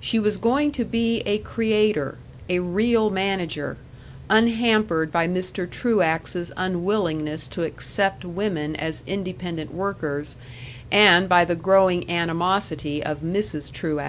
She 0.00 0.18
was 0.18 0.38
going 0.38 0.72
to 0.72 0.84
be 0.86 1.20
a 1.26 1.36
creator, 1.40 2.16
a 2.48 2.60
real 2.60 3.10
manager, 3.10 3.76
unhampered 4.30 5.12
by 5.12 5.28
Mr. 5.28 5.68
Truax's 5.68 6.50
unwillingness 6.56 7.46
to 7.48 7.64
accept 7.64 8.24
women 8.24 8.74
as 8.76 9.02
independent 9.06 9.74
workers 9.74 10.36
and 10.90 11.28
by 11.28 11.44
the 11.44 11.54
growing 11.54 12.08
animosity 12.10 13.02
of 13.04 13.20
Mrs. 13.20 13.70
Truax. 13.70 14.06